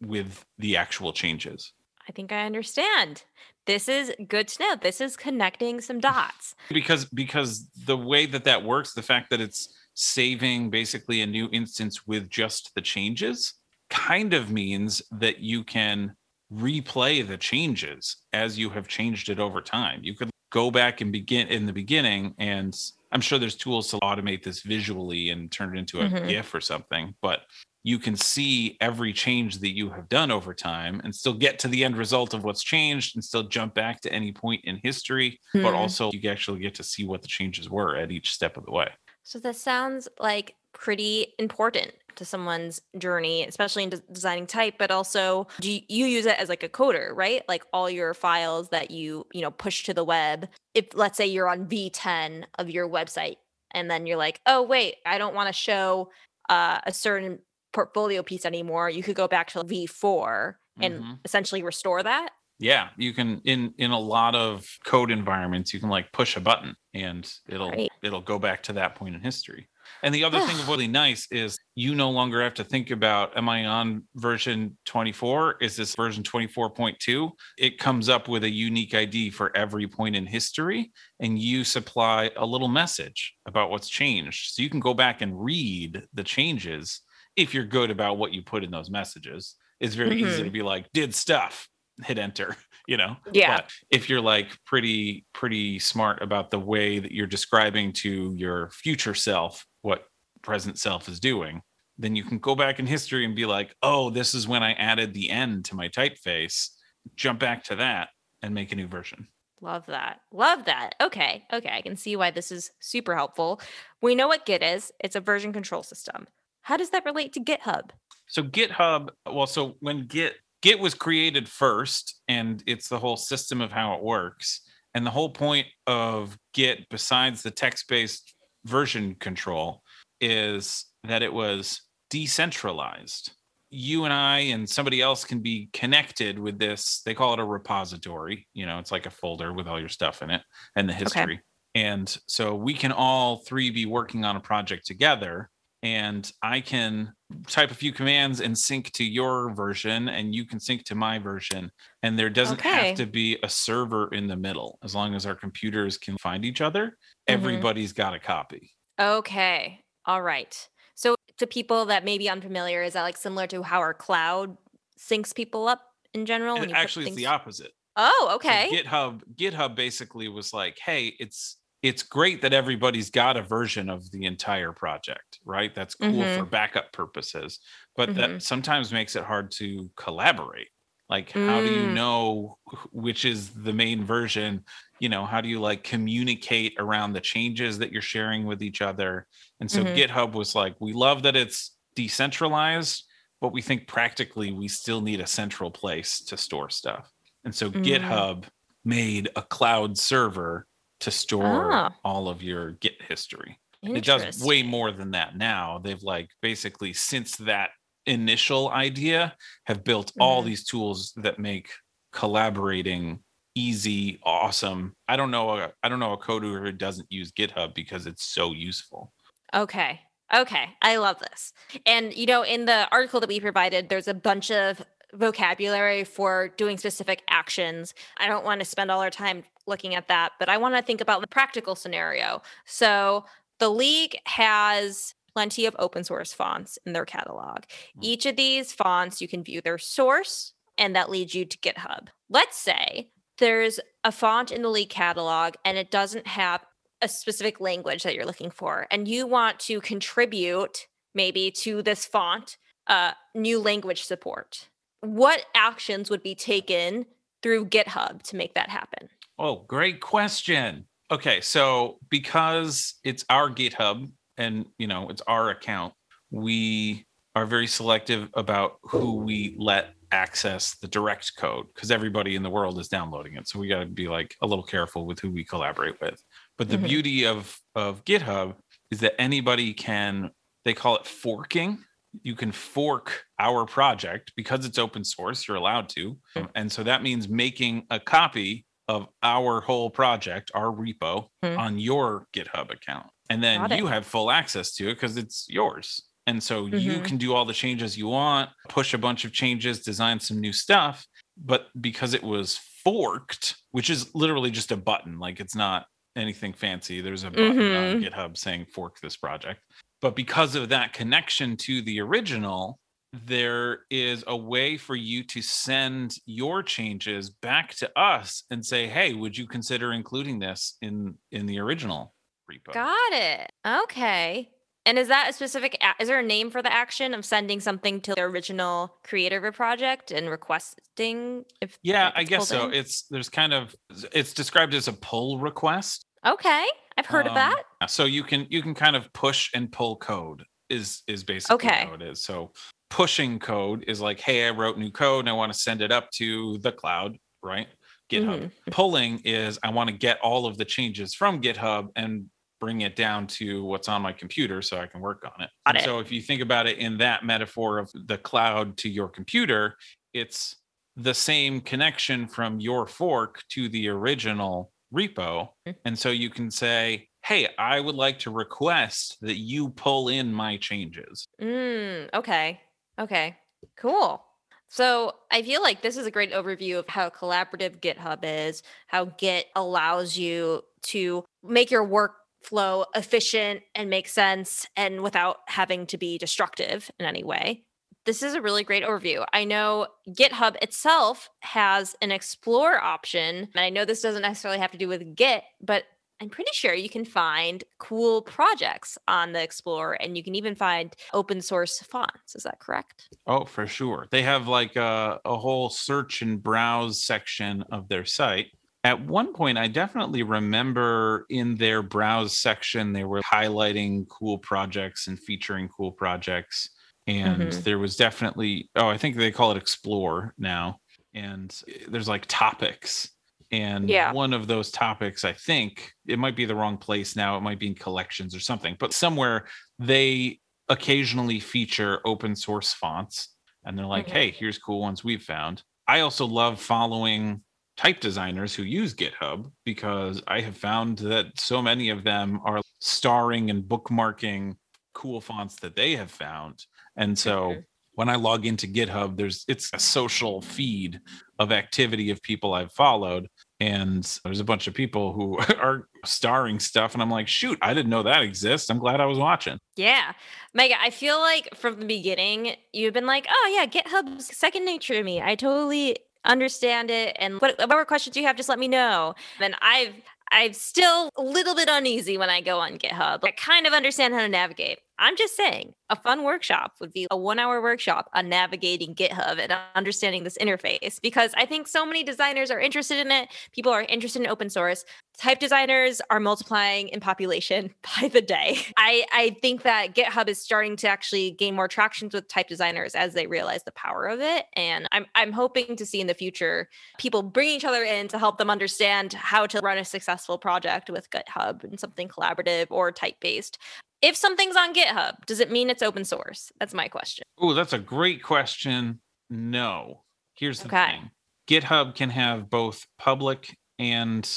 [0.00, 1.72] with the actual changes.
[2.08, 3.22] I think I understand.
[3.66, 4.76] This is good to know.
[4.76, 6.54] This is connecting some dots.
[6.68, 11.48] because because the way that that works the fact that it's saving basically a new
[11.52, 13.54] instance with just the changes
[13.90, 16.16] kind of means that you can
[16.52, 21.12] replay the changes as you have changed it over time you could go back and
[21.12, 22.78] begin in the beginning and
[23.12, 26.28] i'm sure there's tools to automate this visually and turn it into a Mhm.
[26.28, 27.42] gif or something but
[27.84, 31.68] you can see every change that you have done over time and still get to
[31.68, 35.40] the end result of what's changed and still jump back to any point in history
[35.54, 35.76] but Hmm.
[35.76, 38.70] also you actually get to see what the changes were at each step of the
[38.72, 38.88] way.
[39.24, 44.90] So this sounds like pretty important to someone's journey, especially in des- designing type, but
[44.90, 47.42] also do you, you use it as like a coder, right?
[47.48, 50.48] Like all your files that you, you know, push to the web.
[50.74, 53.36] If let's say you're on V10 of your website
[53.72, 56.10] and then you're like, "Oh, wait, I don't want to show
[56.48, 57.38] uh, a certain
[57.72, 61.18] portfolio piece anymore." You could go back to V4 and Mhm.
[61.24, 62.30] essentially restore that.
[62.58, 66.40] Yeah, you can in in a lot of code environments you can like push a
[66.40, 67.91] button and it'll Right.
[68.02, 69.68] It'll go back to that point in history.
[70.02, 73.48] And the other thing really nice is you no longer have to think about am
[73.48, 75.56] I on version 24?
[75.60, 77.30] Is this version 24.2?
[77.58, 82.30] It comes up with a unique ID for every point in history and you supply
[82.36, 84.54] a little message about what's changed.
[84.54, 87.00] So you can go back and read the changes
[87.36, 89.54] if you're good about what you put in those messages.
[89.80, 90.44] It's very easy Mhm.
[90.44, 91.68] to be like did stuff,
[92.04, 93.16] hit enter, you know.
[93.32, 93.56] Yeah.
[93.56, 98.70] But if you're like pretty pretty smart about the way that you're describing to your
[98.70, 100.04] future self what
[100.42, 101.62] present self is doing,
[101.98, 104.72] then you can go back in history and be like, "Oh, this is when I
[104.72, 106.68] added the end to my typeface."
[107.16, 108.10] Jump back to that
[108.42, 109.28] and make a new version.
[109.60, 110.20] Love that.
[110.32, 110.94] Love that.
[111.00, 111.44] Okay.
[111.52, 111.70] Okay.
[111.72, 113.60] I can see why this is super helpful.
[114.00, 114.92] We know what Git is.
[114.98, 116.26] It's a version control system.
[116.62, 117.90] How does that relate to GitHub?
[118.28, 123.60] So GitHub, well, so when Git Git was created first, and it's the whole system
[123.60, 124.62] of how it works.
[124.94, 129.82] And the whole point of Git, besides the text-based version control,
[130.20, 133.32] is that it was decentralized.
[133.70, 137.02] You and I and somebody else can be connected with this.
[137.04, 138.46] They call it a repository.
[138.52, 140.42] You know, it's like a folder with all your stuff in it
[140.76, 141.40] and the history.
[141.74, 145.48] And so we can all three be working on a project together
[145.82, 147.14] and I can
[147.48, 151.18] type a few commands and sync to your version, and you can sync to my
[151.18, 151.70] version.
[152.02, 152.62] And there doesn't Okay.
[152.62, 154.78] have to be a server in the middle.
[154.84, 157.72] As long as our computers can find each other, Mhm.
[157.72, 158.72] everybody's got a copy.
[159.00, 159.84] Okay.
[160.06, 160.68] All right.
[160.94, 164.56] So to people that may be unfamiliar, is that like similar to how our cloud
[164.98, 166.60] syncs people up in general?
[166.60, 167.72] when And you put actually, it's the opposite.
[167.96, 168.72] Oh, So okay.
[168.72, 174.10] GitHub, GitHub basically was like, hey, it's it's great that everybody's got a version of
[174.12, 175.74] the entire project, right?
[175.74, 176.28] That's cool Mhm.
[176.28, 177.58] for backup purposes,
[177.96, 178.14] but Mhm.
[178.14, 180.68] that sometimes makes it hard to collaborate.
[181.08, 181.92] Like, how do you Mm.
[181.92, 182.58] know
[182.92, 184.64] which is the main version?
[185.00, 188.80] You know, how do you like communicate around the changes that you're sharing with each
[188.80, 189.26] other?
[189.60, 189.84] And so Mhm.
[189.84, 193.04] GitHub was like, we love that it's decentralized,
[193.40, 197.10] but we think practically we still need a central place to store stuff.
[197.44, 198.22] And so Mm.
[198.22, 198.44] GitHub
[198.84, 200.66] made a cloud server
[201.02, 201.94] to store Ah.
[202.04, 203.58] all of your Git history.
[203.82, 205.78] It does way more than that now.
[205.78, 207.70] They've like basically since that
[208.06, 209.36] initial idea
[209.66, 210.46] have built all Mhm.
[210.46, 211.68] these tools that make
[212.12, 213.22] collaborating
[213.54, 214.96] easy, awesome.
[215.08, 218.24] I don't know a, I don't know a coder who doesn't use GitHub because it's
[218.24, 219.12] so useful.
[219.52, 220.00] Okay.
[220.32, 220.70] Okay.
[220.80, 221.52] I love this.
[221.84, 224.80] And, you know, in the article that we provided, there's a bunch of
[225.14, 227.94] vocabulary for doing specific actions.
[228.18, 230.82] I don't want to spend all our time looking at that, but I want to
[230.82, 232.42] think about the practical scenario.
[232.64, 233.24] So
[233.58, 237.64] the league has plenty of open source fonts in their catalog.
[238.00, 242.08] Each of these fonts, you can view their source, and that leads you to GitHub.
[242.28, 246.64] Let's say there's a font in the league catalog and it doesn't have
[247.00, 252.06] a specific language that you're looking for and you want to contribute maybe to this
[252.06, 254.68] font uh, new language support
[255.02, 257.04] what actions would be taken
[257.42, 260.86] through github to make that happen Oh, great question.
[261.10, 265.94] Okay, so because it's our GitHub and you know it's our account,
[266.30, 272.42] we are very selective about who we let access the direct code because everybody in
[272.42, 273.48] the world is downloading it.
[273.48, 276.22] So we got to be like a little careful with who we collaborate with.
[276.58, 276.86] But the Mhm.
[276.86, 278.56] beauty of of GitHub
[278.90, 280.30] is that anybody can
[280.64, 281.84] they call it forking.
[282.22, 286.18] You can fork our project because it's open source, you're allowed to.
[286.36, 286.44] Hmm.
[286.54, 291.58] And so that means making a copy of our whole project, our repo Hmm.
[291.58, 293.06] on your GitHub account.
[293.30, 296.02] And then you have full access to it because it's yours.
[296.26, 297.04] And so you Mhm.
[297.04, 300.52] can do all the changes you want, push a bunch of changes, design some new
[300.52, 301.06] stuff.
[301.36, 306.52] But because it was forked, which is literally just a button, like it's not anything
[306.52, 308.02] fancy, there's a button on Mhm.
[308.04, 309.62] GitHub saying fork this project.
[310.02, 312.80] But because of that connection to the original,
[313.12, 318.88] there is a way for you to send your changes back to us and say,
[318.88, 322.14] "Hey, would you consider including this in in the original
[322.50, 323.52] repo?" Got it.
[323.66, 324.50] Okay.
[324.84, 325.78] And is that a specific?
[326.00, 329.44] Is there a name for the action of sending something to the original creator of
[329.44, 331.44] a project and requesting?
[331.60, 332.66] If Yeah, I guess so.
[332.66, 332.74] in?
[332.74, 333.76] It's there's kind of
[334.12, 336.06] it's described as a pull request.
[336.24, 337.90] Okay, I've heard of Um, that.
[337.90, 341.84] So you can you can kind of push and pull code is is basically Okay.
[341.86, 342.22] how it is.
[342.22, 342.52] So
[342.90, 345.90] pushing code is like, hey, I wrote new code and I want to send it
[345.90, 347.66] up to the cloud, right?
[348.10, 348.40] GitHub.
[348.40, 348.70] Mm-hmm.
[348.70, 352.26] Pulling is I want to get all of the changes from GitHub and
[352.60, 355.50] bring it down to what's on my computer so I can work on it.
[355.66, 355.84] Got it.
[355.84, 359.76] So if you think about it in that metaphor of the cloud to your computer,
[360.12, 360.56] it's
[360.94, 365.48] the same connection from your fork to the original repo.
[365.66, 365.76] Mhm.
[365.84, 370.32] And so you can say, hey, I would like to request that you pull in
[370.32, 371.26] my changes.
[371.40, 372.60] Mm, okay.
[372.98, 373.38] Okay.
[373.76, 374.24] Cool.
[374.68, 379.04] So I feel like this is a great overview of how collaborative GitHub is, how
[379.04, 385.98] Git allows you to make your workflow efficient and make sense and without having to
[385.98, 387.64] be destructive in any way.
[388.04, 389.24] This is a really great overview.
[389.32, 394.72] I know GitHub itself has an explore option, and I know this doesn't necessarily have
[394.72, 395.84] to do with Git, but
[396.20, 400.54] I'm pretty sure you can find cool projects on the Explorer and you can even
[400.54, 402.36] find open source fonts.
[402.36, 403.08] Is that correct?
[403.26, 404.06] Oh, for sure.
[404.10, 408.46] They have like a, a whole search and browse section of their site.
[408.84, 415.08] At one point, I definitely remember in their browse section, they were highlighting cool projects
[415.08, 416.70] and featuring cool projects.
[417.06, 417.64] And Mhm.
[417.64, 420.80] there was definitely, oh, I think they call it Explore now.
[421.14, 423.10] And there's like topics.
[423.50, 424.12] And Yeah.
[424.12, 427.36] one of those topics, I think it might be the wrong place now.
[427.36, 429.46] It might be in collections or something, but somewhere
[429.78, 433.34] they occasionally feature open source fonts
[433.64, 434.12] and they're like Mhm.
[434.12, 437.42] hey here's cool ones we've found i also love following
[437.76, 442.60] type designers who use github because i have found that so many of them are
[442.80, 444.56] starring and bookmarking
[444.94, 446.64] cool fonts that they have found
[446.96, 447.56] and so
[447.94, 451.00] when i log into github there's it's a social feed
[451.38, 453.28] of activity of people i've followed
[453.60, 457.72] and there's a bunch of people who are starring stuff and i'm like shoot i
[457.74, 460.12] didn't know that exists i'm glad i was watching Yeah.
[460.54, 464.92] Micah, I feel like from the beginning, you've been like, oh, yeah, GitHub's second nature
[464.92, 465.22] to me.
[465.22, 467.16] I totally understand it.
[467.18, 469.14] And what- whatever questions you have, just let me know.
[469.40, 469.94] And I've,
[470.32, 473.20] I'm still a little bit uneasy when I go on GitHub.
[473.22, 474.78] I kind of understand how to navigate.
[474.98, 479.38] I'm just saying, a fun workshop would be a one hour workshop on navigating GitHub
[479.38, 483.28] and understanding this interface because I think so many designers are interested in it.
[483.52, 484.84] People are interested in open source.
[485.18, 488.58] Type designers are multiplying in population by the day.
[488.76, 492.94] I, I think that GitHub is starting to actually gain more traction with type designers
[492.94, 494.46] as they realize the power of it.
[494.54, 498.18] And I'm, I'm hoping to see in the future people bring each other in to
[498.18, 502.92] help them understand how to run a successful project with GitHub and something collaborative or
[502.92, 503.58] type based.
[504.02, 506.50] If something's on GitHub, does it mean it's open source?
[506.58, 507.22] That's my question.
[507.38, 509.00] Oh, that's a great question.
[509.30, 510.02] No.
[510.34, 510.86] Here's the Okay.
[510.92, 511.10] thing
[511.48, 514.28] GitHub can have both public and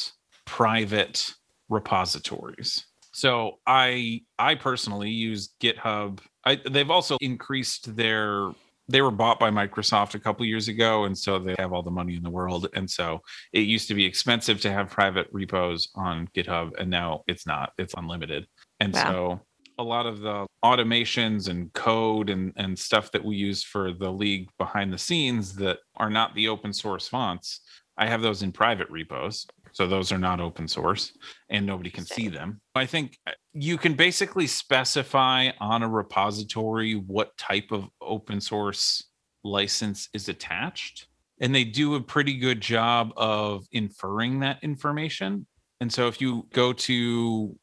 [0.46, 1.34] private
[1.70, 2.86] repositories.
[3.14, 6.20] So I I personally use GitHub.
[6.44, 8.52] I, they've also increased their
[8.88, 11.90] they were bought by Microsoft a couple years ago and so they have all the
[11.90, 13.20] money in the world and so
[13.52, 17.72] it used to be expensive to have private repos on GitHub and now it's not.
[17.80, 18.46] It's unlimited.
[18.80, 19.04] And Wow.
[19.12, 19.42] so
[19.78, 24.12] a lot of the automations and code and, and stuff that we use for the
[24.12, 27.62] league behind the scenes that are not the open source fonts,
[27.98, 29.46] I have those in private repos.
[29.72, 31.12] So those are not open source
[31.50, 32.62] and nobody can see them.
[32.76, 39.04] I think uh, you can basically specify on a repository what type of open source
[39.44, 41.08] license is attached.
[41.42, 45.46] And they do a pretty good job of inferring that information.
[45.82, 47.56] And so if you go to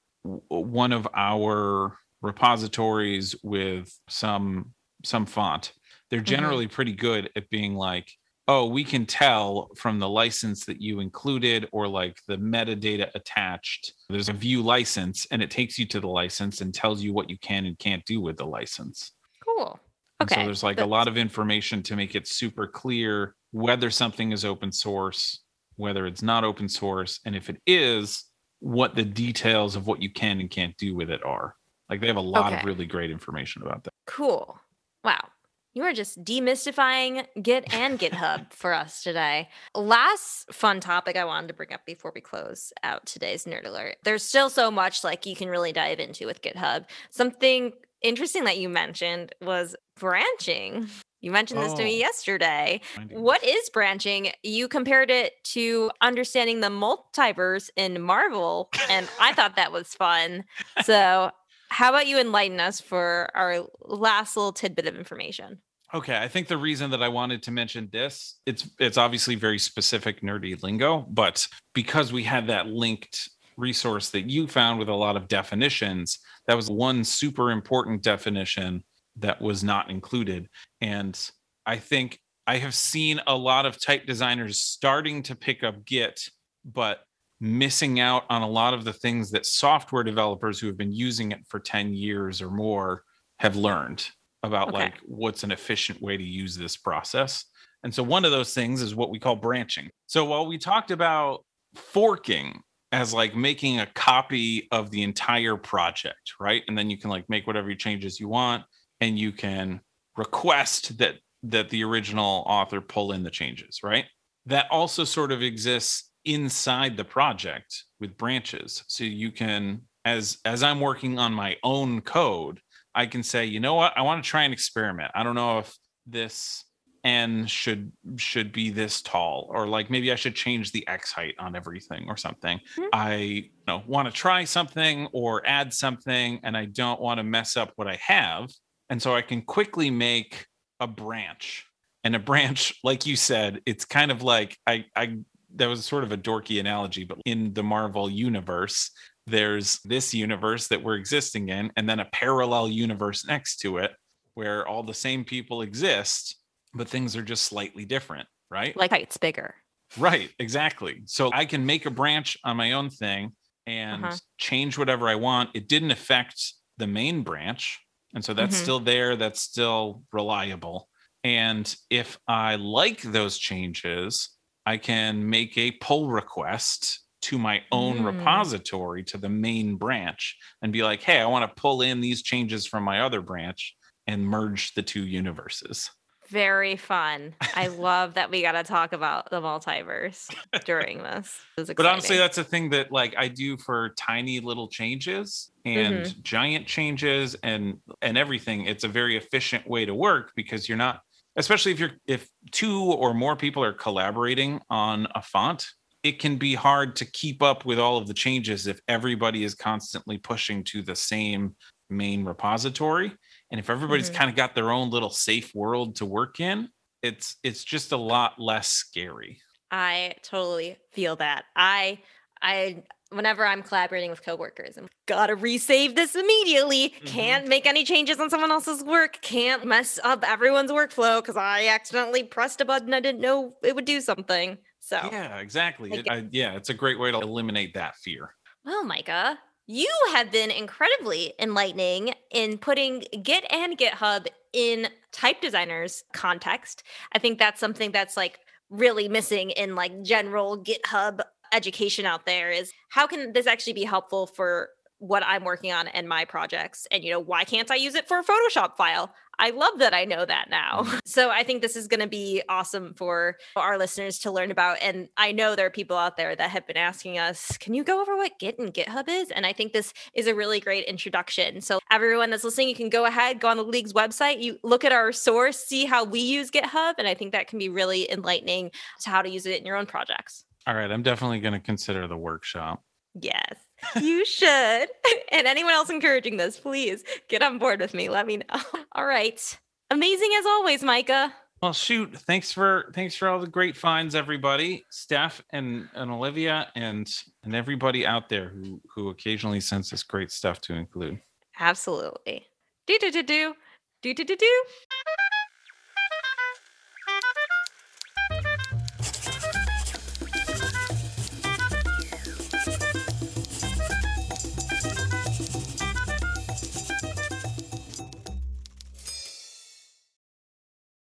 [0.48, 4.72] one of our repositories with some
[5.04, 5.72] some font
[6.10, 6.26] they're mm-hmm.
[6.26, 8.08] generally pretty good at being like
[8.48, 13.94] oh, we can tell from the license that you included or like the metadata attached.
[14.10, 17.30] There's a view license and it takes you to the license and tells you what
[17.30, 19.12] you can and can't do with the license.
[19.46, 19.78] Cool.
[20.20, 20.40] And Okay.
[20.40, 24.44] so there's like a lot of information to make it super clear whether something is
[24.44, 25.40] open source,
[25.76, 28.24] whether it's not open source, and if it is,
[28.60, 31.54] what the details of what you can and can't do with it are.
[31.92, 33.92] Like they have a lot of really great information about that.
[34.06, 34.58] Cool.
[35.04, 35.28] Wow.
[35.74, 39.50] You are just demystifying Git and GitHub for us today.
[39.74, 43.96] Last fun topic I wanted to bring up before we close out today's nerd alert.
[44.04, 46.86] There's still so much like you can really dive into with GitHub.
[47.10, 50.88] Something interesting that you mentioned was branching.
[51.20, 51.98] You mentioned this to me Oh.
[51.98, 52.80] yesterday.
[53.10, 54.32] What is branching?
[54.42, 60.44] You compared it to understanding the multiverse in Marvel, and I thought that was fun.
[60.84, 61.30] So,
[61.72, 65.58] how about you enlighten us for our last little tidbit of information?
[65.94, 69.58] Okay, I think the reason that I wanted to mention this, it's it's obviously very
[69.58, 74.94] specific nerdy lingo, but because we had that linked resource that you found with a
[74.94, 78.84] lot of definitions, that was one super important definition
[79.16, 80.48] that was not included.
[80.80, 81.18] And
[81.66, 86.28] I think I have seen a lot of type designers starting to pick up Git,
[86.64, 87.00] but
[87.42, 91.32] missing out on a lot of the things that software developers who have been using
[91.32, 93.02] it for 10 years or more
[93.40, 94.08] have learned
[94.44, 94.76] about Okay.
[94.78, 97.44] like what's an efficient way to use this process.
[97.82, 99.90] And so one of those things is what we call branching.
[100.06, 102.60] So while we talked about forking
[102.92, 106.62] as like making a copy of the entire project, right?
[106.68, 108.62] And then you can like make whatever changes you want
[109.00, 109.80] and you can
[110.16, 114.04] request that that the original author pull in the changes, right?
[114.46, 118.84] That also sort of exists inside the project with branches.
[118.88, 122.60] So you can as as I'm working on my own code,
[122.94, 125.10] I can say, you know what, I want to try and experiment.
[125.14, 125.74] I don't know if
[126.06, 126.64] this
[127.04, 131.34] n should should be this tall or like maybe I should change the x height
[131.38, 132.60] on everything or something.
[132.76, 132.88] Mhm.
[132.92, 137.24] I you know want to try something or add something and I don't want to
[137.24, 138.50] mess up what I have.
[138.88, 140.46] And so I can quickly make
[140.78, 141.66] a branch.
[142.04, 145.18] And a branch like you said, it's kind of like I I
[145.56, 148.90] that was sort of a dorky analogy, but in the Marvel universe,
[149.26, 153.92] there's this universe that we're existing in, and then a parallel universe next to it
[154.34, 156.36] where all the same people exist,
[156.74, 158.76] but things are just slightly different, right?
[158.76, 159.54] Like it's bigger.
[159.98, 161.02] Right, exactly.
[161.04, 163.32] So I can make a branch on my own thing
[163.66, 164.18] and Uh-huh.
[164.38, 165.50] change whatever I want.
[165.54, 167.78] It didn't affect the main branch.
[168.14, 168.62] And so that's Mhm.
[168.62, 170.88] still there, that's still reliable.
[171.24, 174.30] And if I like those changes,
[174.66, 178.02] I can make a pull request to my own Mm.
[178.02, 182.22] repository to the main branch and be like, hey, I want to pull in these
[182.22, 185.90] changes from my other branch and merge the two universes.
[186.28, 187.34] Very fun.
[187.52, 190.32] I love that we got to talk about the multiverse
[190.64, 191.44] during this.
[191.56, 196.04] This but honestly that's a thing that like i do for tiny little changes and
[196.04, 196.22] Mm-hmm.
[196.22, 201.02] giant changes and and everything it's a very efficient way to work because you're not
[201.36, 205.66] especially if you're if two or more people are collaborating on a font
[206.02, 209.54] it can be hard to keep up with all of the changes if everybody is
[209.54, 211.54] constantly pushing to the same
[211.90, 213.12] main repository
[213.50, 214.14] and if everybody's Mhm.
[214.14, 216.68] kind of got their own little safe world to work in
[217.02, 221.46] it's it's just a lot less scary I totally feel that.
[221.56, 222.00] I
[222.42, 226.90] I whenever I'm collaborating with coworkers, I'm gotta resave this immediately.
[226.90, 227.06] Mhm.
[227.06, 229.20] Can't make any changes on someone else's work.
[229.22, 233.74] Can't mess up everyone's workflow because I accidentally pressed a button I didn't know it
[233.74, 234.58] would do something.
[234.80, 235.92] So Yeah, exactly.
[235.92, 238.34] It- I- yeah, it's a great way to eliminate that fear.
[238.64, 246.04] Well, Micah, you have been incredibly enlightening in putting Git and GitHub in type designers
[246.12, 246.82] context.
[247.12, 248.40] I think that's something that's like
[248.70, 251.20] really missing in like general GitHub
[251.52, 255.88] education out there is how can this actually be helpful for what I'm working on
[255.88, 259.12] and my projects and you know why can't I use it for a Photoshop file?
[259.38, 260.82] I love that I know that now.
[260.82, 260.98] Mm-hmm.
[261.12, 264.78] So I think this is going to be awesome for our listeners to learn about.
[264.80, 267.84] And I know there are people out there that have been asking us, can you
[267.84, 269.30] go over what Git and GitHub is?
[269.30, 271.60] And I think this is a really great introduction.
[271.60, 274.84] So everyone that's listening, you can go ahead, go on the league's website, you look
[274.84, 276.94] at our source, see how we use GitHub.
[276.96, 278.70] And I think that can be really enlightening
[279.02, 280.46] to how to use it in your own projects.
[280.66, 282.82] All right, I'm definitely going to consider the workshop.
[283.20, 283.56] Yes,
[284.00, 284.46] you should.
[285.32, 288.08] and anyone else encouraging this, please get on board with me.
[288.08, 288.60] Let me know.
[288.92, 289.58] All right.
[289.90, 291.34] Amazing as always, Micah.
[291.60, 296.66] Well, shoot, thanks for thanks for all the great finds, everybody, Steph and and Olivia,
[296.74, 297.08] and
[297.44, 301.20] and everybody out there who who occasionally sends us great stuff to include.
[301.60, 302.48] Absolutely.
[302.88, 303.54] Do do do do
[304.02, 304.64] do do do do.